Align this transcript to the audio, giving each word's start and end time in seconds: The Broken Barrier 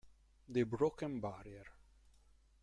The 0.49 0.63
Broken 0.63 1.19
Barrier 1.19 1.67